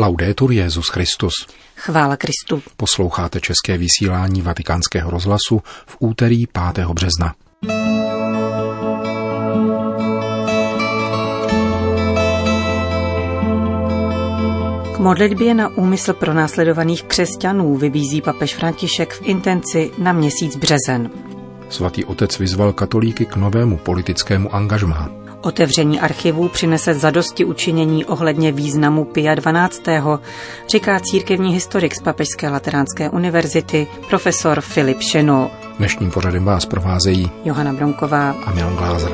Laudetur 0.00 0.52
Jezus 0.52 0.88
Christus. 0.88 1.32
Chvála 1.76 2.16
Kristu. 2.16 2.62
Posloucháte 2.76 3.40
české 3.40 3.78
vysílání 3.78 4.42
Vatikánského 4.42 5.10
rozhlasu 5.10 5.62
v 5.86 5.96
úterý 5.98 6.46
5. 6.46 6.86
března. 6.86 7.34
K 14.94 14.98
modlitbě 14.98 15.54
na 15.54 15.68
úmysl 15.68 16.12
pro 16.12 16.34
následovaných 16.34 17.02
křesťanů 17.02 17.76
vybízí 17.76 18.22
papež 18.22 18.54
František 18.54 19.12
v 19.12 19.22
intenci 19.22 19.90
na 19.98 20.12
měsíc 20.12 20.56
březen. 20.56 21.10
Svatý 21.70 22.04
otec 22.04 22.38
vyzval 22.38 22.72
katolíky 22.72 23.26
k 23.26 23.36
novému 23.36 23.76
politickému 23.76 24.54
angažmá. 24.54 25.19
Otevření 25.42 26.00
archivů 26.00 26.48
přinese 26.48 26.94
zadosti 26.94 27.44
učinění 27.44 28.04
ohledně 28.04 28.52
významu 28.52 29.04
Pia 29.04 29.34
12. 29.34 29.82
říká 30.68 31.00
církevní 31.00 31.54
historik 31.54 31.94
z 31.94 32.02
Papežské 32.02 32.48
lateránské 32.48 33.10
univerzity 33.10 33.86
profesor 34.08 34.60
Filip 34.60 35.00
Šeno. 35.00 35.50
Dnešním 35.78 36.10
pořadem 36.10 36.44
vás 36.44 36.66
provázejí 36.66 37.30
Johana 37.44 37.72
Bronková 37.72 38.30
a 38.30 38.52
Milan 38.52 38.76
Glázer. 38.76 39.12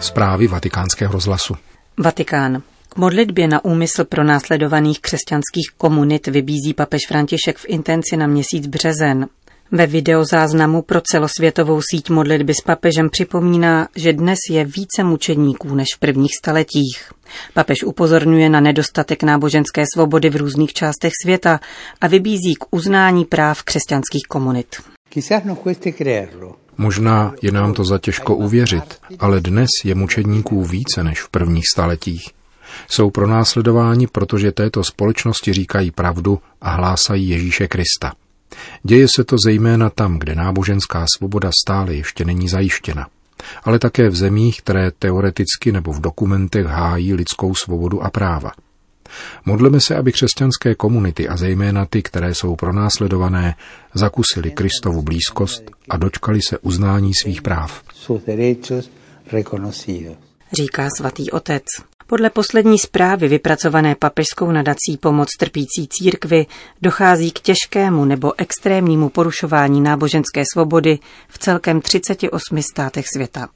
Zprávy 0.00 0.46
vatikánského 0.46 1.12
rozhlasu. 1.12 1.54
Vatikán. 1.98 2.62
K 2.88 2.96
modlitbě 2.96 3.48
na 3.48 3.64
úmysl 3.64 4.04
pro 4.04 4.24
následovaných 4.24 5.00
křesťanských 5.00 5.70
komunit 5.76 6.26
vybízí 6.26 6.74
papež 6.74 7.00
František 7.08 7.58
v 7.58 7.64
intenci 7.68 8.16
na 8.16 8.26
měsíc 8.26 8.66
březen. 8.66 9.26
Ve 9.72 9.86
videozáznamu 9.86 10.82
pro 10.82 11.00
celosvětovou 11.00 11.80
síť 11.90 12.10
modlitby 12.10 12.54
s 12.54 12.60
papežem 12.60 13.10
připomíná, 13.10 13.88
že 13.96 14.12
dnes 14.12 14.38
je 14.50 14.64
více 14.64 15.04
mučedníků 15.04 15.74
než 15.74 15.88
v 15.96 15.98
prvních 15.98 16.32
staletích. 16.42 17.12
Papež 17.54 17.84
upozorňuje 17.84 18.48
na 18.48 18.60
nedostatek 18.60 19.22
náboženské 19.22 19.84
svobody 19.94 20.30
v 20.30 20.36
různých 20.36 20.72
částech 20.72 21.12
světa 21.22 21.60
a 22.00 22.06
vybízí 22.06 22.54
k 22.54 22.64
uznání 22.70 23.24
práv 23.24 23.62
křesťanských 23.62 24.22
komunit. 24.28 24.76
Možná 26.78 27.34
je 27.42 27.52
nám 27.52 27.74
to 27.74 27.84
za 27.84 27.98
těžko 27.98 28.36
uvěřit, 28.36 28.98
ale 29.18 29.40
dnes 29.40 29.68
je 29.84 29.94
mučedníků 29.94 30.64
více 30.64 31.04
než 31.04 31.22
v 31.22 31.28
prvních 31.28 31.64
staletích. 31.72 32.28
Jsou 32.88 33.10
pronásledováni, 33.10 34.06
protože 34.06 34.52
této 34.52 34.84
společnosti 34.84 35.52
říkají 35.52 35.90
pravdu 35.90 36.38
a 36.60 36.70
hlásají 36.70 37.28
Ježíše 37.28 37.68
Krista. 37.68 38.12
Děje 38.82 39.06
se 39.16 39.24
to 39.24 39.36
zejména 39.44 39.90
tam, 39.90 40.18
kde 40.18 40.34
náboženská 40.34 41.06
svoboda 41.16 41.50
stále 41.66 41.94
ještě 41.94 42.24
není 42.24 42.48
zajištěna, 42.48 43.06
ale 43.64 43.78
také 43.78 44.08
v 44.08 44.16
zemích, 44.16 44.60
které 44.60 44.90
teoreticky 44.90 45.72
nebo 45.72 45.92
v 45.92 46.00
dokumentech 46.00 46.66
hájí 46.66 47.14
lidskou 47.14 47.54
svobodu 47.54 48.02
a 48.02 48.10
práva. 48.10 48.50
Modleme 49.44 49.80
se, 49.80 49.96
aby 49.96 50.12
křesťanské 50.12 50.74
komunity 50.74 51.28
a 51.28 51.36
zejména 51.36 51.86
ty, 51.86 52.02
které 52.02 52.34
jsou 52.34 52.56
pronásledované, 52.56 53.54
zakusili 53.94 54.50
Kristovu 54.50 55.02
blízkost 55.02 55.70
a 55.88 55.96
dočkali 55.96 56.40
se 56.48 56.58
uznání 56.58 57.12
svých 57.22 57.42
práv. 57.42 57.82
Říká 60.52 60.88
svatý 60.96 61.30
otec. 61.30 61.62
Podle 62.06 62.30
poslední 62.30 62.78
zprávy 62.78 63.28
vypracované 63.28 63.94
papežskou 63.94 64.52
nadací 64.52 64.96
pomoc 65.00 65.28
trpící 65.38 65.88
církvy 65.88 66.46
dochází 66.82 67.30
k 67.30 67.40
těžkému 67.40 68.04
nebo 68.04 68.40
extrémnímu 68.40 69.08
porušování 69.08 69.80
náboženské 69.80 70.42
svobody 70.52 70.98
v 71.28 71.38
celkem 71.38 71.80
38 71.80 72.62
státech 72.62 73.04
světa. 73.14 73.48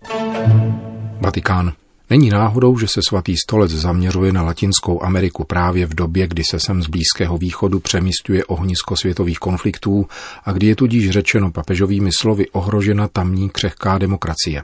Vatikán. 1.21 1.73
Není 2.11 2.31
náhodou, 2.31 2.79
že 2.79 2.89
se 2.89 3.01
svatý 3.09 3.37
stolec 3.37 3.71
zaměřuje 3.71 4.33
na 4.33 4.43
Latinskou 4.43 5.03
Ameriku 5.03 5.45
právě 5.45 5.87
v 5.87 5.95
době, 5.95 6.27
kdy 6.27 6.43
se 6.51 6.61
sem 6.61 6.83
z 6.83 6.87
Blízkého 6.87 7.39
východu 7.39 7.81
přemístuje 7.81 8.45
ohnisko 8.45 8.97
světových 8.97 9.39
konfliktů 9.39 10.07
a 10.45 10.53
kdy 10.53 10.67
je 10.67 10.77
tudíž 10.77 11.11
řečeno 11.11 11.51
papežovými 11.51 12.11
slovy 12.21 12.49
ohrožena 12.49 13.09
tamní 13.09 13.51
křehká 13.51 13.99
demokracie. 13.99 14.63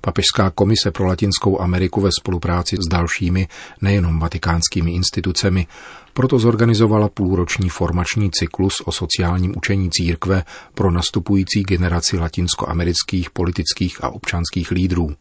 Papežská 0.00 0.50
komise 0.50 0.90
pro 0.90 1.06
Latinskou 1.06 1.60
Ameriku 1.60 2.00
ve 2.00 2.10
spolupráci 2.20 2.76
s 2.76 2.88
dalšími, 2.90 3.48
nejenom 3.80 4.18
vatikánskými 4.18 4.90
institucemi, 4.90 5.66
proto 6.12 6.38
zorganizovala 6.38 7.08
půlroční 7.08 7.68
formační 7.68 8.30
cyklus 8.30 8.82
o 8.84 8.92
sociálním 8.92 9.54
učení 9.56 9.90
církve 9.90 10.44
pro 10.74 10.90
nastupující 10.90 11.62
generaci 11.62 12.18
latinskoamerických 12.18 13.30
politických 13.30 14.04
a 14.04 14.08
občanských 14.08 14.70
lídrů. 14.70 15.14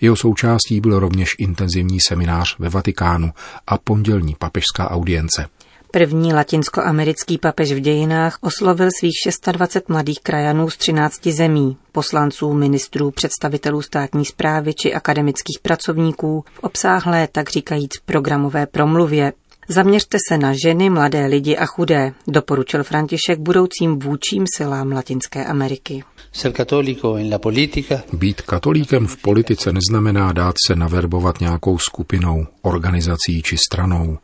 Jeho 0.00 0.16
součástí 0.16 0.80
byl 0.80 0.98
rovněž 0.98 1.30
intenzivní 1.38 1.98
seminář 2.00 2.58
ve 2.58 2.68
Vatikánu 2.68 3.32
a 3.66 3.78
pondělní 3.78 4.34
papežská 4.38 4.90
audience. 4.90 5.46
První 5.96 6.34
latinskoamerický 6.34 7.38
papež 7.38 7.72
v 7.72 7.80
dějinách 7.80 8.38
oslovil 8.40 8.88
svých 8.98 9.12
26 9.52 9.88
mladých 9.88 10.20
krajanů 10.20 10.70
z 10.70 10.76
13 10.76 11.26
zemí, 11.26 11.76
poslanců, 11.92 12.52
ministrů, 12.52 13.10
představitelů 13.10 13.82
státní 13.82 14.24
zprávy 14.24 14.74
či 14.74 14.94
akademických 14.94 15.58
pracovníků 15.62 16.44
v 16.54 16.58
obsáhlé, 16.58 17.28
tak 17.32 17.50
říkajíc, 17.50 17.90
programové 18.06 18.66
promluvě. 18.66 19.32
Zaměřte 19.68 20.18
se 20.28 20.38
na 20.38 20.52
ženy, 20.64 20.90
mladé 20.90 21.26
lidi 21.26 21.56
a 21.56 21.66
chudé, 21.66 22.12
doporučil 22.26 22.84
František 22.84 23.38
budoucím 23.38 23.98
vůčím 23.98 24.44
silám 24.56 24.92
Latinské 24.92 25.44
Ameriky. 25.44 26.04
Být 28.12 28.40
katolíkem 28.40 29.06
v 29.06 29.16
politice 29.16 29.72
neznamená 29.72 30.32
dát 30.32 30.54
se 30.66 30.76
naverbovat 30.76 31.40
nějakou 31.40 31.78
skupinou, 31.78 32.46
organizací 32.62 33.42
či 33.42 33.56
stranou 33.56 34.18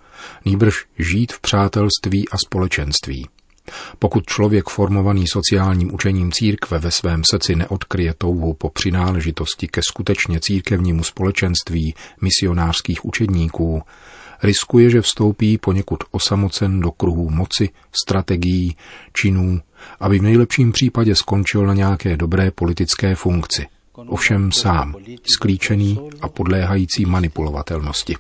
nýbrž 0.44 0.74
žít 0.98 1.32
v 1.32 1.40
přátelství 1.40 2.28
a 2.28 2.36
společenství. 2.46 3.28
Pokud 3.98 4.26
člověk 4.26 4.68
formovaný 4.68 5.24
sociálním 5.26 5.94
učením 5.94 6.32
církve 6.32 6.78
ve 6.78 6.90
svém 6.90 7.22
srdci 7.30 7.56
neodkryje 7.56 8.14
touhu 8.18 8.54
po 8.54 8.70
přináležitosti 8.70 9.68
ke 9.68 9.80
skutečně 9.88 10.40
církevnímu 10.40 11.04
společenství 11.04 11.94
misionářských 12.20 13.04
učedníků, 13.04 13.82
riskuje, 14.42 14.90
že 14.90 15.00
vstoupí 15.00 15.58
poněkud 15.58 16.04
osamocen 16.10 16.80
do 16.80 16.90
kruhů 16.90 17.30
moci, 17.30 17.68
strategií, 18.02 18.76
činů, 19.12 19.60
aby 20.00 20.18
v 20.18 20.22
nejlepším 20.22 20.72
případě 20.72 21.14
skončil 21.14 21.66
na 21.66 21.74
nějaké 21.74 22.16
dobré 22.16 22.50
politické 22.50 23.14
funkci– 23.14 23.66
ovšem 23.94 24.52
sám, 24.52 24.94
sklíčený 25.34 26.10
a 26.20 26.28
podléhající 26.28 27.04
manipulovatelnosti. 27.06 28.16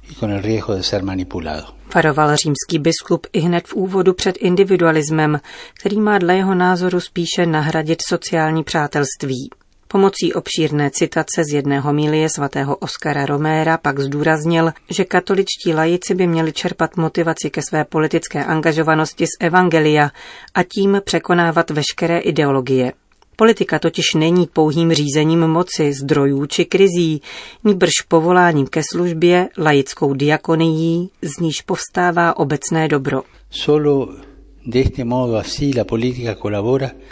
Faroval 1.90 2.36
římský 2.36 2.78
biskup 2.78 3.26
i 3.32 3.40
hned 3.40 3.68
v 3.68 3.74
úvodu 3.74 4.14
před 4.14 4.36
individualismem, 4.36 5.40
který 5.80 6.00
má 6.00 6.18
dle 6.18 6.36
jeho 6.36 6.54
názoru 6.54 7.00
spíše 7.00 7.46
nahradit 7.46 7.98
sociální 8.08 8.64
přátelství. 8.64 9.50
Pomocí 9.88 10.32
obšírné 10.34 10.90
citace 10.90 11.44
z 11.50 11.54
jedného 11.54 11.92
mílie 11.92 12.28
svatého 12.28 12.76
Oskara 12.76 13.26
Roméra 13.26 13.78
pak 13.78 14.00
zdůraznil, 14.00 14.72
že 14.90 15.04
katoličtí 15.04 15.74
lajici 15.74 16.14
by 16.14 16.26
měli 16.26 16.52
čerpat 16.52 16.96
motivaci 16.96 17.50
ke 17.50 17.62
své 17.62 17.84
politické 17.84 18.44
angažovanosti 18.44 19.26
z 19.26 19.30
Evangelia 19.40 20.10
a 20.54 20.62
tím 20.62 21.00
překonávat 21.04 21.70
veškeré 21.70 22.18
ideologie. 22.18 22.92
Politika 23.42 23.78
totiž 23.78 24.14
není 24.14 24.46
pouhým 24.52 24.92
řízením 24.92 25.40
moci, 25.46 25.92
zdrojů 25.92 26.46
či 26.46 26.64
krizí, 26.64 27.22
níbrž 27.64 27.90
povoláním 28.08 28.66
ke 28.66 28.82
službě, 28.92 29.48
laickou 29.58 30.14
diakonií, 30.14 31.10
z 31.22 31.40
níž 31.40 31.62
povstává 31.62 32.36
obecné 32.36 32.88
dobro. 32.88 33.22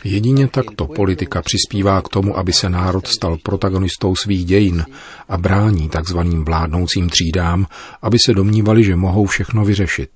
Jedině 0.04 0.48
takto 0.48 0.86
politika 0.86 1.42
přispívá 1.42 2.02
k 2.02 2.08
tomu, 2.08 2.38
aby 2.38 2.52
se 2.52 2.70
národ 2.70 3.06
stal 3.06 3.38
protagonistou 3.42 4.16
svých 4.16 4.44
dějin 4.44 4.84
a 5.28 5.38
brání 5.38 5.88
takzvaným 5.88 6.44
vládnoucím 6.44 7.08
třídám, 7.08 7.66
aby 8.02 8.18
se 8.26 8.34
domnívali, 8.34 8.84
že 8.84 8.96
mohou 8.96 9.26
všechno 9.26 9.64
vyřešit. 9.64 10.10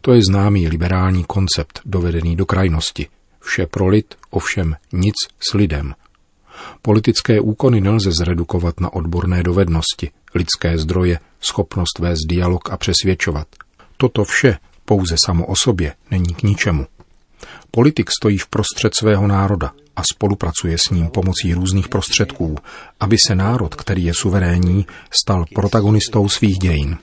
To 0.00 0.12
je 0.12 0.20
známý 0.30 0.68
liberální 0.68 1.24
koncept 1.24 1.80
dovedený 1.84 2.36
do 2.36 2.46
krajnosti– 2.46 3.06
Vše 3.50 3.66
pro 3.66 3.88
lid, 3.88 4.14
ovšem 4.30 4.76
nic 4.92 5.14
s 5.40 5.54
lidem. 5.54 5.94
Politické 6.82 7.40
úkony 7.40 7.80
nelze 7.80 8.12
zredukovat 8.12 8.80
na 8.80 8.92
odborné 8.92 9.42
dovednosti, 9.42 10.10
lidské 10.34 10.78
zdroje, 10.78 11.18
schopnost 11.40 11.98
vést 11.98 12.26
dialog 12.28 12.70
a 12.70 12.76
přesvědčovat. 12.76 13.46
Toto 13.96 14.24
vše 14.24 14.58
pouze 14.84 15.16
samo 15.18 15.46
o 15.46 15.54
sobě 15.56 15.94
není 16.10 16.34
k 16.34 16.42
ničemu. 16.42 16.86
Politik 17.70 18.10
stojí 18.20 18.38
v 18.38 18.46
prostřed 18.46 18.94
svého 18.94 19.26
národa 19.26 19.72
a 19.96 20.02
spolupracuje 20.14 20.76
s 20.78 20.90
ním 20.90 21.08
pomocí 21.08 21.54
různých 21.54 21.88
prostředků, 21.88 22.56
aby 23.00 23.16
se 23.26 23.34
národ, 23.34 23.74
který 23.74 24.04
je 24.04 24.12
suverénní, 24.14 24.86
stal 25.22 25.44
protagonistou 25.54 26.28
svých 26.28 26.58
dějin. 26.58 26.98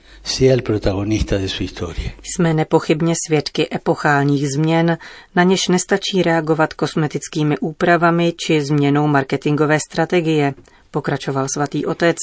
Jsme 2.22 2.54
nepochybně 2.54 3.14
svědky 3.26 3.68
epochálních 3.74 4.46
změn, 4.56 4.98
na 5.34 5.42
něž 5.42 5.68
nestačí 5.68 6.22
reagovat 6.22 6.74
kosmetickými 6.74 7.58
úpravami 7.58 8.32
či 8.46 8.62
změnou 8.62 9.06
marketingové 9.06 9.78
strategie, 9.90 10.54
pokračoval 10.90 11.46
svatý 11.54 11.86
otec 11.86 12.16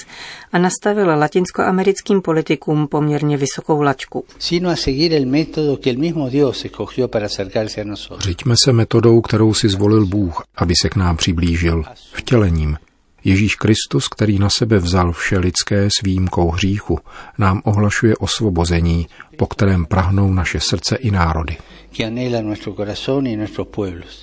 a 0.52 0.58
nastavil 0.58 1.08
latinskoamerickým 1.08 2.22
politikům 2.22 2.88
poměrně 2.88 3.38
vysokou 3.38 3.82
laťku. 3.82 4.26
Řiďme 8.20 8.56
se 8.64 8.74
metodou, 8.74 9.22
kterou 9.22 9.54
si 9.54 9.70
zvolil 9.70 10.06
Bůh, 10.06 10.44
aby 10.58 10.74
se 10.82 10.90
k 10.90 10.96
nám 10.96 11.18
přiblížil, 11.18 11.84
vtělením, 12.14 12.78
Ježíš 13.26 13.56
Kristus, 13.56 14.08
který 14.08 14.40
na 14.40 14.50
sebe 14.50 14.78
vzal 14.78 15.12
vše 15.12 15.38
lidské 15.38 15.86
s 15.86 16.04
výjimkou 16.04 16.52
hříchu, 16.52 17.00
nám 17.38 17.62
ohlašuje 17.66 18.16
osvobození, 18.16 19.08
po 19.38 19.46
kterém 19.46 19.86
prahnou 19.86 20.34
naše 20.34 20.60
srdce 20.60 20.96
i 20.96 21.12
národy. 21.12 21.58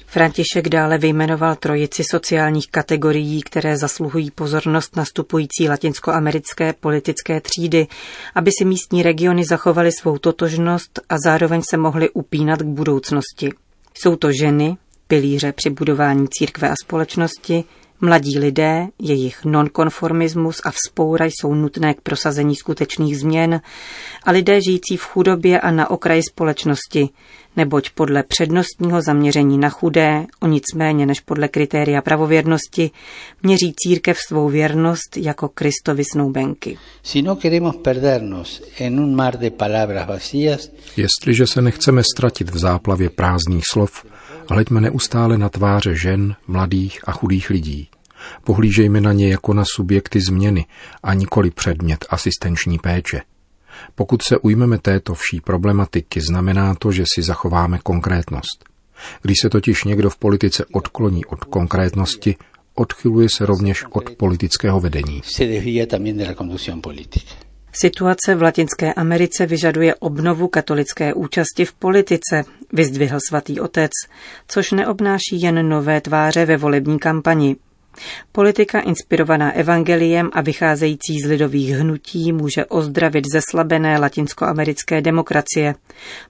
František 0.07 0.69
dále 0.69 0.99
vyjmenoval 0.99 1.57
trojici 1.57 2.03
sociálních 2.11 2.71
kategorií, 2.71 3.43
které 3.43 3.77
zasluhují 3.77 4.31
pozornost 4.31 4.97
nastupující 4.97 5.69
latinskoamerické 5.69 6.73
politické 6.73 7.41
třídy, 7.41 7.87
aby 8.35 8.51
si 8.59 8.65
místní 8.65 9.03
regiony 9.03 9.45
zachovaly 9.45 9.93
svou 9.93 10.19
totožnost 10.19 11.01
a 11.09 11.15
zároveň 11.25 11.63
se 11.71 11.77
mohly 11.77 12.11
upínat 12.11 12.63
k 12.63 12.67
budoucnosti. 12.67 13.53
Jsou 13.95 14.17
to 14.17 14.33
ženy, 14.33 14.77
pilíře 15.07 15.53
při 15.53 15.71
budování 15.71 16.27
církve 16.29 16.69
a 16.69 16.75
společnosti, 16.85 17.65
Mladí 18.05 18.39
lidé, 18.39 18.87
jejich 19.03 19.45
nonkonformismus 19.45 20.61
a 20.65 20.71
vzpoura 20.71 21.25
jsou 21.25 21.55
nutné 21.55 21.95
k 21.95 22.01
prosazení 22.01 22.57
skutečných 22.57 23.19
změn 23.19 23.61
a 24.25 24.31
lidé 24.31 24.61
žijící 24.61 24.97
v 24.97 25.03
chudobě 25.03 25.61
a 25.61 25.71
na 25.71 25.91
okraji 25.91 26.23
společnosti, 26.31 27.09
neboť 27.57 27.91
podle 27.91 28.23
přednostního 28.23 29.03
zaměření 29.03 29.59
na 29.59 29.69
chudé, 29.69 30.27
o 30.41 30.47
nic 30.47 30.65
méně 30.75 31.07
než 31.07 31.21
podle 31.21 31.49
kritéria 31.49 32.03
pravověrnosti, 32.03 32.91
měří 33.43 33.75
církev 33.77 34.19
svou 34.29 34.49
věrnost 34.49 35.17
jako 35.17 35.49
Kristovi 35.49 36.05
snoubenky. 36.13 36.79
No 37.23 37.37
Jestliže 40.97 41.47
se 41.47 41.63
nechceme 41.63 42.03
ztratit 42.15 42.51
v 42.51 42.59
záplavě 42.59 43.11
prázdných 43.11 43.65
slov, 43.73 44.05
hleďme 44.51 44.81
neustále 44.81 45.39
na 45.39 45.49
tváře 45.49 45.95
žen, 45.95 46.35
mladých 46.47 47.01
a 47.05 47.13
chudých 47.13 47.51
lidí. 47.51 47.89
Pohlížejme 48.45 49.01
na 49.01 49.13
ně 49.13 49.29
jako 49.29 49.55
na 49.55 49.65
subjekty 49.75 50.21
změny 50.21 50.67
a 51.03 51.15
nikoli 51.15 51.51
předmět 51.51 52.05
asistenční 52.11 52.79
péče. 52.79 53.21
Pokud 53.95 54.23
se 54.23 54.39
ujmeme 54.39 54.79
této 54.79 55.15
vší 55.15 55.41
problematiky, 55.41 56.21
znamená 56.21 56.75
to, 56.75 56.93
že 56.93 57.05
si 57.15 57.23
zachováme 57.23 57.79
konkrétnost. 57.83 58.65
Když 59.23 59.37
se 59.43 59.51
totiž 59.51 59.85
někdo 59.85 60.11
v 60.11 60.17
politice 60.17 60.65
odkloní 60.73 61.25
od 61.25 61.45
konkrétnosti, 61.45 62.37
odchyluje 62.75 63.29
se 63.37 63.47
rovněž 63.47 63.85
od 63.91 64.11
politického 64.11 64.81
vedení. 64.81 65.23
Situace 67.75 68.35
v 68.35 68.43
Latinské 68.43 68.95
Americe 68.95 69.47
vyžaduje 69.47 69.95
obnovu 69.95 70.49
katolické 70.49 71.15
účasti 71.15 71.65
v 71.65 71.73
politice, 71.73 72.45
vyzdvihl 72.73 73.19
svatý 73.29 73.61
otec, 73.61 73.91
což 74.49 74.73
neobnáší 74.73 75.41
jen 75.41 75.69
nové 75.69 76.01
tváře 76.01 76.45
ve 76.45 76.57
volební 76.57 76.99
kampani. 76.99 77.57
Politika 78.33 78.81
inspirovaná 78.81 79.53
evangeliem 79.53 80.31
a 80.33 80.41
vycházející 80.41 81.21
z 81.21 81.27
lidových 81.27 81.71
hnutí 81.71 82.33
může 82.33 82.65
ozdravit 82.65 83.25
zeslabené 83.33 83.99
latinskoamerické 83.99 85.01
demokracie, 85.01 85.75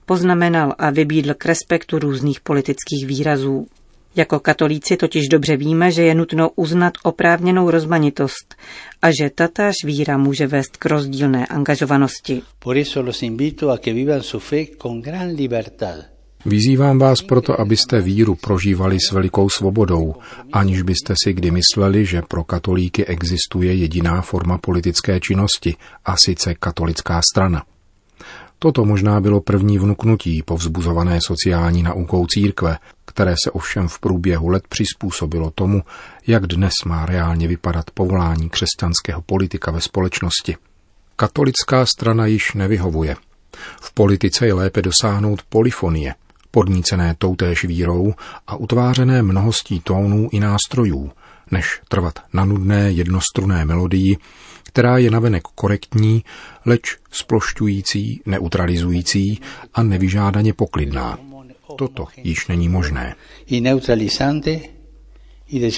poznamenal 0.05 0.75
a 0.77 0.89
vybídl 0.89 1.33
k 1.33 1.45
respektu 1.45 1.99
různých 1.99 2.41
politických 2.41 3.05
výrazů. 3.05 3.67
Jako 4.15 4.39
katolíci 4.39 4.97
totiž 4.97 5.27
dobře 5.27 5.57
víme, 5.57 5.91
že 5.91 6.03
je 6.03 6.15
nutno 6.15 6.49
uznat 6.55 6.93
oprávněnou 7.03 7.71
rozmanitost 7.71 8.55
a 9.01 9.11
že 9.11 9.29
tatáž 9.35 9.75
víra 9.85 10.17
může 10.17 10.47
vést 10.47 10.77
k 10.77 10.85
rozdílné 10.85 11.45
angažovanosti. 11.45 12.41
Por 12.59 12.77
eso 12.77 13.01
los 13.01 13.23
invito 13.23 13.69
a 13.69 13.77
que 13.77 13.93
vivan 13.93 14.21
su 14.21 14.39
fe 14.39 14.65
con 14.65 15.01
gran 15.01 15.27
libertad 15.35 16.12
Vyzývám 16.45 16.99
vás 16.99 17.21
proto, 17.21 17.61
abyste 17.61 18.01
víru 18.01 18.35
prožívali 18.35 18.97
s 19.09 19.11
velikou 19.11 19.49
svobodou, 19.49 20.15
aniž 20.53 20.81
byste 20.81 21.13
si 21.23 21.33
kdy 21.33 21.51
mysleli, 21.51 22.05
že 22.05 22.21
pro 22.21 22.43
katolíky 22.43 23.05
existuje 23.05 23.73
jediná 23.75 24.21
forma 24.21 24.57
politické 24.57 25.19
činnosti, 25.19 25.75
a 26.05 26.17
sice 26.17 26.55
katolická 26.55 27.21
strana. 27.31 27.63
Toto 28.59 28.85
možná 28.85 29.21
bylo 29.21 29.41
první 29.41 29.79
vnuknutí 29.79 30.43
povzbuzované 30.43 31.19
sociální 31.27 31.83
naukou 31.83 32.27
církve, 32.27 32.77
které 33.05 33.35
se 33.43 33.51
ovšem 33.51 33.87
v 33.87 33.99
průběhu 33.99 34.47
let 34.47 34.63
přizpůsobilo 34.69 35.51
tomu, 35.55 35.81
jak 36.27 36.47
dnes 36.47 36.73
má 36.85 37.05
reálně 37.05 37.47
vypadat 37.47 37.91
povolání 37.93 38.49
křesťanského 38.49 39.21
politika 39.21 39.71
ve 39.71 39.81
společnosti. 39.81 40.55
Katolická 41.15 41.85
strana 41.85 42.25
již 42.25 42.53
nevyhovuje. 42.53 43.15
V 43.81 43.93
politice 43.93 44.45
je 44.45 44.53
lépe 44.53 44.81
dosáhnout 44.81 45.41
polifonie, 45.49 46.15
podnícené 46.53 47.15
toutéž 47.17 47.65
vírou 47.65 48.13
a 48.47 48.55
utvářené 48.55 49.23
mnohostí 49.23 49.79
tónů 49.79 50.29
i 50.31 50.39
nástrojů, 50.39 51.11
než 51.51 51.81
trvat 51.89 52.19
na 52.33 52.45
nudné 52.45 52.91
jednostruné 52.91 53.65
melodii, 53.65 54.17
která 54.63 54.97
je 54.97 55.11
navenek 55.11 55.43
korektní, 55.43 56.23
leč 56.65 56.97
splošťující, 57.11 58.21
neutralizující 58.25 59.41
a 59.73 59.83
nevyžádaně 59.83 60.53
poklidná. 60.53 61.17
Toto 61.77 62.07
již 62.17 62.47
není 62.47 62.69
možné. 62.69 63.15
I 63.45 63.61
neutralizante 63.61 64.59
i 65.47 65.59
de 65.59 65.69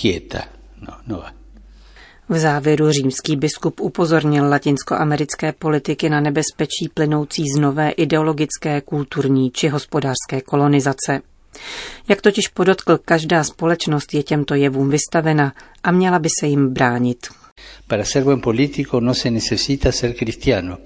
quieta. 0.00 0.42
No, 0.80 0.94
no 1.06 1.16
va. 1.16 1.39
V 2.30 2.38
závěru 2.38 2.90
římský 2.90 3.36
biskup 3.36 3.80
upozornil 3.80 4.48
latinskoamerické 4.48 5.52
politiky 5.52 6.08
na 6.08 6.20
nebezpečí 6.20 6.88
plynoucí 6.94 7.44
z 7.56 7.60
nové 7.60 7.90
ideologické, 7.90 8.80
kulturní 8.80 9.50
či 9.50 9.68
hospodářské 9.68 10.40
kolonizace. 10.44 11.20
Jak 12.08 12.20
totiž 12.20 12.48
podotkl, 12.48 12.98
každá 13.04 13.44
společnost 13.44 14.14
je 14.14 14.22
těmto 14.22 14.54
jevům 14.54 14.90
vystavena 14.90 15.52
a 15.82 15.90
měla 15.90 16.18
by 16.18 16.28
se 16.40 16.46
jim 16.46 16.68
bránit. 16.68 17.26
Para 17.86 18.04
ser 18.04 18.24
buen 18.24 18.40
político 18.40 19.00
no 19.00 19.14
se 19.14 19.30
necesita 19.30 19.92
ser 19.92 20.12
cristiano. 20.12 20.78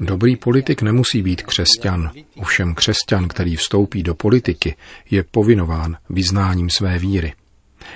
Dobrý 0.00 0.36
politik 0.36 0.82
nemusí 0.82 1.22
být 1.22 1.42
křesťan, 1.42 2.10
ovšem 2.36 2.74
křesťan, 2.74 3.28
který 3.28 3.56
vstoupí 3.56 4.02
do 4.02 4.14
politiky, 4.14 4.76
je 5.10 5.24
povinován 5.30 5.96
vyznáním 6.10 6.70
své 6.70 6.98
víry. 6.98 7.32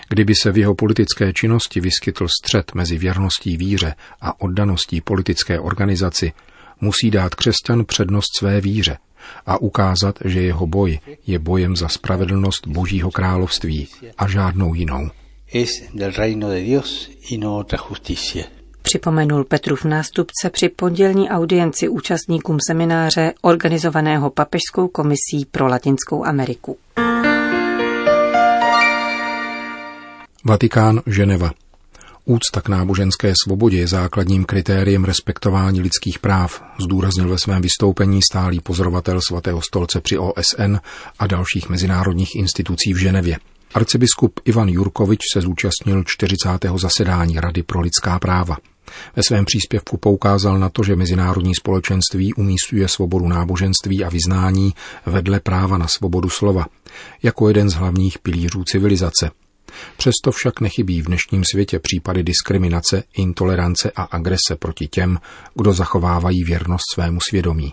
Kdyby 0.09 0.35
se 0.43 0.53
v 0.53 0.59
jeho 0.59 0.75
politické 0.75 1.33
činnosti 1.33 1.81
vyskytl 1.81 2.27
střed 2.29 2.75
mezi 2.75 2.99
věrností 2.99 3.57
víře 3.57 3.95
a 4.21 4.41
oddaností 4.41 5.01
politické 5.01 5.61
organizaci, 5.61 6.33
musí 6.81 7.11
dát 7.11 7.35
křesťan 7.35 7.85
přednost 7.85 8.37
své 8.39 8.61
víře 8.61 8.99
a 9.47 9.61
ukázat, 9.61 10.19
že 10.25 10.43
jeho 10.43 10.67
boj 10.67 10.99
je 11.27 11.39
bojem 11.39 11.77
za 11.77 11.89
spravedlnost 11.89 12.67
Božího 12.67 13.11
království 13.11 13.89
a 14.19 14.29
žádnou 14.29 14.75
jinou. 14.75 15.11
No 17.39 17.65
Připomenul 18.83 19.45
Petrův 19.45 19.85
nástupce 19.85 20.51
při 20.51 20.69
pondělní 20.69 21.31
audienci 21.31 21.89
účastníkům 21.89 22.59
semináře 22.67 23.33
organizovaného 23.43 24.31
Papežskou 24.31 24.89
komisí 24.89 25.47
pro 25.51 25.67
Latinskou 25.67 26.25
Ameriku. 26.25 26.77
Vatikán, 30.45 31.01
Ženeva. 31.07 31.53
Úcta 32.25 32.61
k 32.61 32.69
náboženské 32.69 33.33
svobodě 33.45 33.79
je 33.79 33.87
základním 33.87 34.45
kritériem 34.45 35.05
respektování 35.05 35.81
lidských 35.81 36.19
práv, 36.19 36.63
zdůraznil 36.81 37.29
ve 37.29 37.39
svém 37.39 37.63
vystoupení 37.63 38.21
stálý 38.23 38.61
pozorovatel 38.61 39.21
svatého 39.21 39.63
stolce 39.63 40.01
při 40.01 40.19
OSN 40.19 40.77
a 41.19 41.27
dalších 41.27 41.69
mezinárodních 41.69 42.37
institucí 42.37 42.93
v 42.93 42.97
Ženevě. 42.97 43.37
Arcibiskup 43.75 44.41
Ivan 44.45 44.69
Jurkovič 44.69 45.21
se 45.33 45.41
zúčastnil 45.41 46.05
40. 46.07 46.49
zasedání 46.77 47.41
Rady 47.41 47.63
pro 47.63 47.81
lidská 47.81 48.19
práva. 48.19 48.57
Ve 49.17 49.23
svém 49.23 49.45
příspěvku 49.45 49.97
poukázal 49.97 50.59
na 50.59 50.69
to, 50.69 50.83
že 50.83 50.97
mezinárodní 50.97 51.55
společenství 51.55 52.35
umístuje 52.35 52.89
svobodu 52.89 53.29
náboženství 53.29 54.05
a 54.05 54.09
vyznání 54.09 54.75
vedle 55.07 55.41
práva 55.41 55.79
na 55.79 55.87
svobodu 55.89 56.29
slova, 56.29 56.67
jako 57.23 57.49
jeden 57.49 57.71
z 57.71 57.75
hlavních 57.75 58.19
pilířů 58.19 58.65
civilizace– 58.65 59.31
Přesto 59.97 60.33
však 60.33 60.61
nechybí 60.61 61.03
v 61.03 61.07
dnešním 61.07 61.45
světě 61.53 61.79
případy 61.79 62.23
diskriminace, 62.23 63.03
intolerance 63.17 63.91
a 63.97 64.03
agrese 64.03 64.57
proti 64.59 64.89
těm, 64.89 65.19
kdo 65.55 65.73
zachovávají 65.73 66.45
věrnost 66.45 66.85
svému 66.95 67.19
svědomí. 67.29 67.73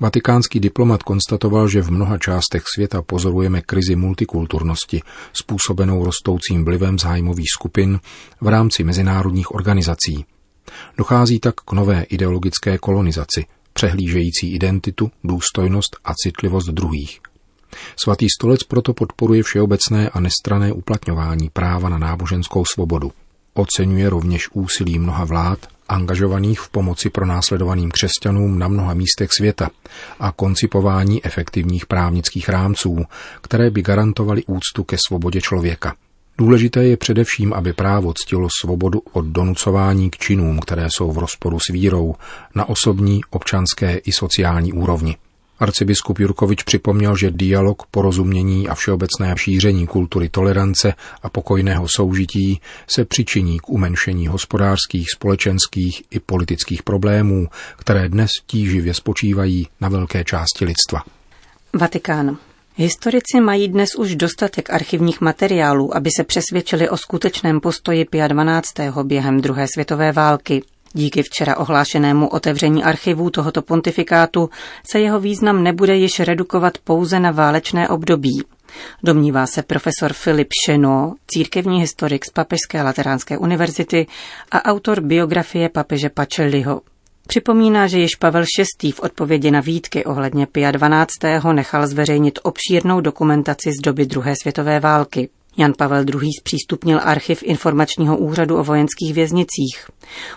Vatikánský 0.00 0.60
diplomat 0.60 1.02
konstatoval, 1.02 1.68
že 1.68 1.82
v 1.82 1.90
mnoha 1.90 2.18
částech 2.18 2.62
světa 2.74 3.02
pozorujeme 3.02 3.62
krizi 3.62 3.96
multikulturnosti, 3.96 5.02
způsobenou 5.32 6.04
rostoucím 6.04 6.64
vlivem 6.64 6.98
zájmových 6.98 7.48
skupin 7.54 8.00
v 8.40 8.48
rámci 8.48 8.84
mezinárodních 8.84 9.54
organizací. 9.54 10.24
Dochází 10.98 11.40
tak 11.40 11.54
k 11.54 11.72
nové 11.72 12.02
ideologické 12.02 12.78
kolonizaci, 12.78 13.44
přehlížející 13.72 14.54
identitu, 14.54 15.10
důstojnost 15.24 15.96
a 16.04 16.14
citlivost 16.14 16.68
druhých– 16.68 17.20
Svatý 18.04 18.26
stolec 18.30 18.62
proto 18.62 18.94
podporuje 18.94 19.42
všeobecné 19.42 20.10
a 20.10 20.20
nestrané 20.20 20.72
uplatňování 20.72 21.50
práva 21.50 21.88
na 21.88 21.98
náboženskou 21.98 22.64
svobodu. 22.64 23.12
Oceňuje 23.54 24.10
rovněž 24.10 24.48
úsilí 24.52 24.98
mnoha 24.98 25.24
vlád, 25.24 25.58
angažovaných 25.88 26.60
v 26.60 26.68
pomoci 26.68 27.10
pro 27.10 27.26
následovaným 27.26 27.90
křesťanům 27.90 28.58
na 28.58 28.68
mnoha 28.68 28.94
místech 28.94 29.30
světa 29.32 29.70
a 30.20 30.32
koncipování 30.32 31.24
efektivních 31.24 31.86
právnických 31.86 32.48
rámců, 32.48 33.04
které 33.40 33.70
by 33.70 33.82
garantovaly 33.82 34.44
úctu 34.44 34.84
ke 34.84 34.96
svobodě 35.06 35.40
člověka. 35.40 35.94
Důležité 36.38 36.84
je 36.84 36.96
především, 36.96 37.52
aby 37.52 37.72
právo 37.72 38.12
ctilo 38.12 38.48
svobodu 38.60 39.02
od 39.12 39.24
donucování 39.24 40.10
k 40.10 40.16
činům, 40.16 40.60
které 40.60 40.86
jsou 40.90 41.12
v 41.12 41.18
rozporu 41.18 41.60
s 41.60 41.72
vírou, 41.72 42.14
na 42.54 42.68
osobní, 42.68 43.20
občanské 43.30 43.96
i 43.96 44.12
sociální 44.12 44.72
úrovni. 44.72 45.16
Arcibiskup 45.58 46.18
Jurkovič 46.18 46.62
připomněl, 46.62 47.16
že 47.16 47.30
dialog, 47.30 47.82
porozumění 47.90 48.68
a 48.68 48.74
všeobecné 48.74 49.34
šíření 49.36 49.86
kultury 49.86 50.28
tolerance 50.28 50.94
a 51.22 51.28
pokojného 51.28 51.86
soužití 51.96 52.60
se 52.90 53.04
přičiní 53.04 53.60
k 53.60 53.68
umenšení 53.68 54.26
hospodářských, 54.26 55.06
společenských 55.14 56.02
i 56.10 56.20
politických 56.20 56.82
problémů, 56.82 57.48
které 57.76 58.08
dnes 58.08 58.30
tíživě 58.46 58.94
spočívají 58.94 59.68
na 59.80 59.88
velké 59.88 60.24
části 60.24 60.64
lidstva. 60.64 61.02
Vatikán. 61.72 62.36
Historici 62.78 63.40
mají 63.40 63.68
dnes 63.68 63.88
už 63.98 64.16
dostatek 64.16 64.70
archivních 64.70 65.20
materiálů, 65.20 65.96
aby 65.96 66.10
se 66.16 66.24
přesvědčili 66.24 66.88
o 66.88 66.96
skutečném 66.96 67.60
postoji 67.60 68.04
Pia 68.04 68.28
12. 68.28 68.66
během 69.02 69.40
druhé 69.40 69.66
světové 69.74 70.12
války. 70.12 70.62
Díky 70.96 71.22
včera 71.22 71.56
ohlášenému 71.56 72.28
otevření 72.28 72.84
archivů 72.84 73.30
tohoto 73.30 73.62
pontifikátu 73.62 74.50
se 74.90 75.00
jeho 75.00 75.20
význam 75.20 75.62
nebude 75.62 75.96
již 75.96 76.20
redukovat 76.20 76.78
pouze 76.78 77.20
na 77.20 77.30
válečné 77.30 77.88
období. 77.88 78.42
Domnívá 79.02 79.46
se 79.46 79.62
profesor 79.62 80.12
Filip 80.12 80.48
Šeno, 80.66 81.14
církevní 81.26 81.80
historik 81.80 82.24
z 82.24 82.30
Papežské 82.30 82.82
lateránské 82.82 83.38
univerzity 83.38 84.06
a 84.50 84.64
autor 84.64 85.00
biografie 85.00 85.68
papeže 85.68 86.08
Pacelliho. 86.08 86.80
Připomíná, 87.26 87.86
že 87.86 87.98
již 87.98 88.16
Pavel 88.16 88.44
VI. 88.82 88.92
v 88.92 89.00
odpovědi 89.00 89.50
na 89.50 89.60
výtky 89.60 90.04
ohledně 90.04 90.46
Pia 90.46 90.70
12. 90.70 91.10
nechal 91.52 91.86
zveřejnit 91.86 92.38
obšírnou 92.42 93.00
dokumentaci 93.00 93.70
z 93.72 93.82
doby 93.82 94.06
druhé 94.06 94.34
světové 94.42 94.80
války. 94.80 95.28
Jan 95.56 95.72
Pavel 95.78 96.04
II. 96.08 96.30
zpřístupnil 96.40 97.00
archiv 97.02 97.42
informačního 97.42 98.16
úřadu 98.18 98.56
o 98.56 98.64
vojenských 98.64 99.14
věznicích. 99.14 99.90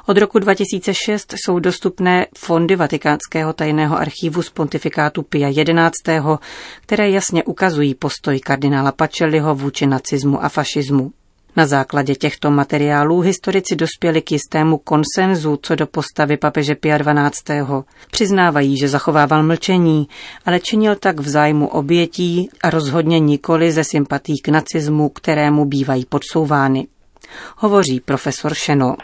Od 0.06 0.18
roku 0.18 0.40
2006 0.40 1.34
jsou 1.34 1.60
dostupné 1.60 2.26
fondy 2.38 2.76
Vatikánského 2.76 3.54
tajného 3.54 3.98
archivu 3.98 4.42
z 4.42 4.50
pontifikátu 4.50 5.24
Pia 5.24 5.50
XI., 5.50 6.20
které 6.82 7.10
jasně 7.10 7.44
ukazují 7.44 7.96
postoj 7.96 8.40
kardinála 8.40 8.92
Pacelliho 8.92 9.56
vůči 9.56 9.88
nacismu 9.88 10.44
a 10.44 10.50
fašismu. 10.50 11.12
Na 11.56 11.66
základě 11.66 12.16
těchto 12.16 12.52
materiálů 12.52 13.20
historici 13.20 13.76
dospěli 13.76 14.22
k 14.22 14.32
jistému 14.32 14.78
konsenzu 14.78 15.60
co 15.62 15.76
do 15.76 15.88
postavy 15.88 16.38
papeže 16.38 16.76
Pia 16.76 16.98
XII. 16.98 17.62
Přiznávají, 18.12 18.78
že 18.78 18.88
zachovával 18.88 19.44
mlčení, 19.44 20.08
ale 20.46 20.60
činil 20.60 20.96
tak 20.96 21.20
v 21.20 21.28
zájmu 21.28 21.68
obětí 21.68 22.50
a 22.64 22.70
rozhodně 22.70 23.20
nikoli 23.20 23.72
ze 23.72 23.84
sympatí 23.84 24.42
k 24.44 24.48
nacismu, 24.48 25.10
kterému 25.10 25.66
bývají 25.66 26.06
podsouvány. 26.06 26.88
Hovoří 27.58 28.00
profesor 28.00 28.54
Šeno. 28.54 28.96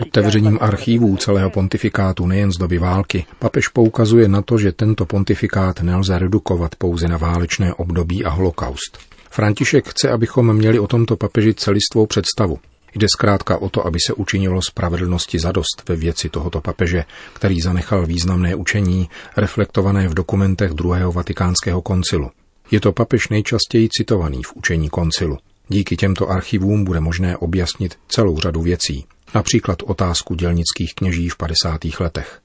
Otevřením 0.00 0.58
archívů 0.60 1.16
celého 1.16 1.50
pontifikátu 1.50 2.26
nejen 2.26 2.52
z 2.52 2.56
doby 2.56 2.78
války, 2.78 3.26
papež 3.38 3.68
poukazuje 3.68 4.28
na 4.28 4.42
to, 4.42 4.58
že 4.58 4.72
tento 4.72 5.06
pontifikát 5.06 5.80
nelze 5.80 6.18
redukovat 6.18 6.74
pouze 6.74 7.08
na 7.08 7.16
válečné 7.16 7.74
období 7.74 8.24
a 8.24 8.30
holokaust. 8.30 9.09
František 9.30 9.88
chce, 9.88 10.10
abychom 10.10 10.56
měli 10.56 10.78
o 10.78 10.86
tomto 10.86 11.16
papeži 11.16 11.54
celistvou 11.54 12.06
představu. 12.06 12.58
Jde 12.94 13.06
zkrátka 13.14 13.58
o 13.58 13.68
to, 13.68 13.86
aby 13.86 13.98
se 14.06 14.12
učinilo 14.12 14.62
spravedlnosti 14.62 15.38
zadost 15.38 15.82
ve 15.88 15.96
věci 15.96 16.28
tohoto 16.28 16.60
papeže, 16.60 17.04
který 17.32 17.60
zanechal 17.60 18.06
významné 18.06 18.54
učení, 18.54 19.08
reflektované 19.36 20.08
v 20.08 20.14
dokumentech 20.14 20.70
druhého 20.70 21.12
vatikánského 21.12 21.82
koncilu. 21.82 22.30
Je 22.70 22.80
to 22.80 22.92
papež 22.92 23.28
nejčastěji 23.28 23.88
citovaný 23.88 24.42
v 24.42 24.52
učení 24.54 24.88
koncilu. 24.88 25.38
Díky 25.68 25.96
těmto 25.96 26.30
archivům 26.30 26.84
bude 26.84 27.00
možné 27.00 27.36
objasnit 27.36 27.98
celou 28.08 28.38
řadu 28.38 28.62
věcí, 28.62 29.04
například 29.34 29.82
otázku 29.82 30.34
dělnických 30.34 30.94
kněží 30.94 31.28
v 31.28 31.36
50. 31.36 31.80
letech. 32.00 32.40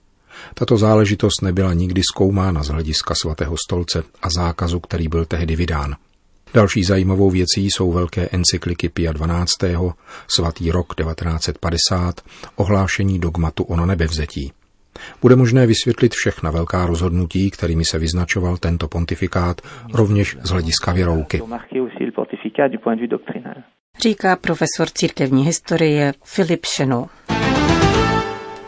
Tato 0.53 0.77
záležitost 0.77 1.41
nebyla 1.41 1.73
nikdy 1.73 2.01
zkoumána 2.11 2.63
z 2.63 2.67
hlediska 2.67 3.15
svatého 3.21 3.55
stolce 3.67 4.03
a 4.21 4.27
zákazu, 4.29 4.79
který 4.79 5.07
byl 5.07 5.25
tehdy 5.25 5.55
vydán. 5.55 5.95
Další 6.55 6.83
zajímavou 6.83 7.29
věcí 7.29 7.65
jsou 7.65 7.91
velké 7.91 8.29
encykliky 8.31 8.89
Pia 8.89 9.11
12., 9.11 9.49
svatý 10.27 10.71
rok 10.71 10.95
1950, 10.95 12.21
ohlášení 12.55 13.19
dogmatu 13.19 13.63
o 13.63 13.85
nebevzetí. 13.85 14.51
Bude 15.21 15.35
možné 15.35 15.67
vysvětlit 15.67 16.13
všechna 16.13 16.51
velká 16.51 16.85
rozhodnutí, 16.85 17.51
kterými 17.51 17.85
se 17.85 17.99
vyznačoval 17.99 18.57
tento 18.57 18.87
pontifikát, 18.87 19.61
rovněž 19.93 20.37
z 20.43 20.49
hlediska 20.49 20.93
věrouky. 20.93 21.41
Říká 24.01 24.35
profesor 24.35 24.89
církevní 24.93 25.43
historie 25.43 26.13
Filip 26.23 26.65
Šeno. 26.65 27.09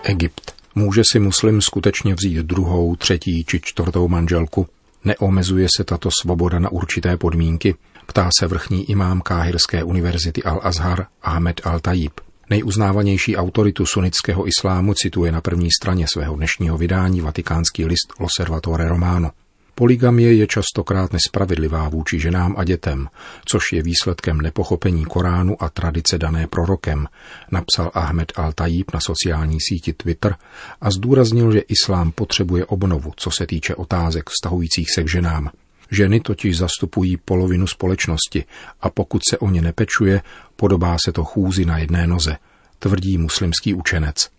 Egypt. 0.03 0.55
Může 0.75 1.01
si 1.11 1.19
muslim 1.19 1.61
skutečně 1.61 2.15
vzít 2.15 2.37
druhou, 2.37 2.95
třetí 2.95 3.43
či 3.43 3.59
čtvrtou 3.63 4.07
manželku? 4.07 4.67
Neomezuje 5.07 5.67
se 5.77 5.83
tato 5.83 6.09
svoboda 6.21 6.59
na 6.59 6.69
určité 6.69 7.17
podmínky? 7.17 7.75
Ptá 8.05 8.29
se 8.39 8.47
vrchní 8.47 8.89
imám 8.89 9.21
Káhirské 9.21 9.83
univerzity 9.83 10.41
Al-Azhar 10.43 11.05
Ahmed 11.21 11.61
Al-Tajib. 11.63 12.11
Nejuznávanější 12.49 13.37
autoritu 13.37 13.85
sunnického 13.85 14.47
islámu 14.47 14.93
cituje 14.93 15.31
na 15.31 15.41
první 15.41 15.69
straně 15.71 16.05
svého 16.13 16.35
dnešního 16.35 16.77
vydání 16.77 17.21
vatikánský 17.21 17.85
list 17.85 18.13
L'Osservatore 18.19 18.87
Romano. 18.87 19.31
Poligamie 19.79 20.33
je 20.33 20.47
častokrát 20.47 21.13
nespravedlivá 21.13 21.89
vůči 21.89 22.19
ženám 22.19 22.55
a 22.57 22.63
dětem, 22.63 23.09
což 23.45 23.63
je 23.73 23.83
výsledkem 23.83 24.41
nepochopení 24.41 25.05
Koránu 25.05 25.63
a 25.63 25.69
tradice 25.69 26.17
dané 26.17 26.47
prorokem, 26.47 27.07
napsal 27.51 27.91
Ahmed 27.93 28.31
Al-Tajib 28.35 28.85
na 28.93 28.99
sociální 28.99 29.57
síti 29.61 29.93
Twitter 29.93 30.35
a 30.81 30.91
zdůraznil, 30.91 31.51
že 31.51 31.59
islám 31.59 32.11
potřebuje 32.11 32.65
obnovu, 32.65 33.13
co 33.15 33.31
se 33.31 33.47
týče 33.47 33.75
otázek 33.75 34.29
vztahujících 34.29 34.87
se 34.95 35.03
k 35.03 35.09
ženám. 35.09 35.49
Ženy 35.91 36.19
totiž 36.19 36.57
zastupují 36.57 37.17
polovinu 37.17 37.67
společnosti 37.67 38.45
a 38.81 38.89
pokud 38.89 39.21
se 39.29 39.37
o 39.37 39.49
ně 39.49 39.61
nepečuje, 39.61 40.21
podobá 40.55 40.97
se 41.05 41.11
to 41.11 41.23
chůzi 41.23 41.65
na 41.65 41.77
jedné 41.77 42.07
noze, 42.07 42.37
tvrdí 42.79 43.17
muslimský 43.17 43.73
učenec. 43.73 44.36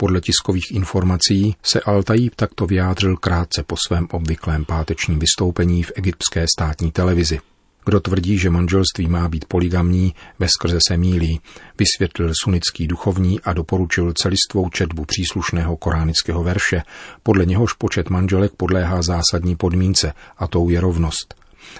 Podle 0.00 0.20
tiskových 0.20 0.70
informací 0.70 1.56
se 1.62 1.80
Al-Tajib 1.80 2.30
takto 2.36 2.66
vyjádřil 2.66 3.16
krátce 3.16 3.62
po 3.62 3.76
svém 3.86 4.06
obvyklém 4.10 4.64
pátečním 4.64 5.18
vystoupení 5.18 5.82
v 5.82 5.92
egyptské 5.94 6.46
státní 6.56 6.90
televizi. 6.90 7.40
Kdo 7.84 8.00
tvrdí, 8.00 8.38
že 8.38 8.50
manželství 8.50 9.08
má 9.08 9.28
být 9.28 9.44
poligamní, 9.44 10.14
skrze 10.46 10.78
se 10.88 10.96
mílí, 10.96 11.40
vysvětlil 11.78 12.32
sunický 12.42 12.86
duchovní 12.86 13.40
a 13.40 13.52
doporučil 13.52 14.12
celistvou 14.12 14.68
četbu 14.68 15.04
příslušného 15.04 15.76
koránického 15.76 16.44
verše, 16.44 16.82
podle 17.22 17.46
něhož 17.46 17.72
počet 17.72 18.10
manželek 18.10 18.52
podléhá 18.56 19.02
zásadní 19.02 19.56
podmínce, 19.56 20.12
a 20.38 20.46
tou 20.46 20.68
je 20.68 20.80
rovnost. 20.80 21.34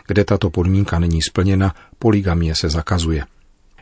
Kde 0.07 0.25
tato 0.25 0.51
podmínka 0.51 0.99
není 0.99 1.23
splněna, 1.23 1.75
poligamie 1.99 2.55
se 2.55 2.69
zakazuje. 2.69 3.25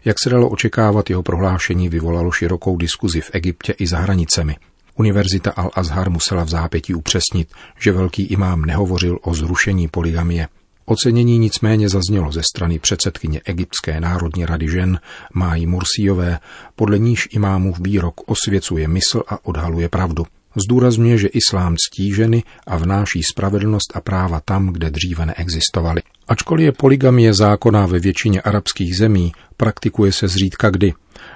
Jak 0.08 0.16
se 0.22 0.30
dalo 0.30 0.48
očekávat, 0.48 1.10
jeho 1.10 1.22
prohlášení 1.22 1.88
vyvolalo 1.88 2.32
širokou 2.32 2.76
diskuzi 2.76 3.20
v 3.20 3.30
Egyptě 3.32 3.72
i 3.72 3.86
za 3.86 3.98
hranicemi. 3.98 4.56
Univerzita 4.94 5.50
Al-Azhar 5.50 6.10
musela 6.10 6.44
v 6.44 6.48
zápětí 6.48 6.94
upřesnit, 6.94 7.48
že 7.78 7.92
velký 7.92 8.22
imám 8.22 8.64
nehovořil 8.64 9.18
o 9.22 9.34
zrušení 9.34 9.88
poligamie. 9.88 10.48
Ocenění 10.84 11.38
nicméně 11.38 11.88
zaznělo 11.88 12.32
ze 12.32 12.40
strany 12.54 12.78
předsedkyně 12.78 13.40
Egyptské 13.44 14.00
národní 14.00 14.46
rady 14.46 14.68
žen 14.70 15.00
Májí 15.34 15.66
Mursíové, 15.66 16.38
podle 16.76 16.98
níž 16.98 17.28
imámův 17.32 17.78
výrok 17.80 18.30
osvěcuje 18.30 18.88
mysl 18.88 19.22
a 19.28 19.46
odhaluje 19.46 19.88
pravdu. 19.88 20.26
Zdůrazňuje, 20.60 21.18
že 21.18 21.28
islám 21.28 21.76
ctí 21.76 22.14
ženy 22.14 22.42
a 22.66 22.76
vnáší 22.76 23.22
spravedlnost 23.22 23.92
a 23.94 24.00
práva 24.00 24.40
tam, 24.44 24.66
kde 24.66 24.90
dříve 24.90 25.26
neexistovaly. 25.26 26.02
Ačkoliv 26.28 26.64
je 26.64 26.72
poligamie 26.72 27.34
zákonná 27.34 27.86
ve 27.86 27.98
většině 27.98 28.40
arabských 28.40 28.96
zemí, 28.96 29.32
praktikuje 29.56 30.12
se 30.12 30.28
zřídka 30.28 30.70
kdy. 30.70 30.94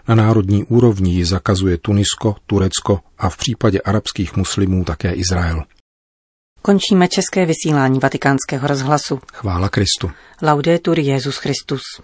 Na 0.09 0.15
národní 0.15 0.65
úrovni 0.65 1.15
ji 1.15 1.25
zakazuje 1.25 1.79
Tunisko, 1.79 2.37
Turecko 2.47 3.01
a 3.19 3.29
v 3.29 3.37
případě 3.37 3.81
arabských 3.81 4.37
muslimů 4.37 4.85
také 4.85 5.13
Izrael. 5.13 5.63
Končíme 6.63 7.09
české 7.09 7.47
vysílání 7.47 7.99
vatikánského 7.99 8.69
rozhlasu. 8.69 9.21
Chvála 9.33 9.69
Kristu. 9.69 10.11
Laudetur 10.43 10.99
Jezus 10.99 11.37
Christus. 11.37 11.83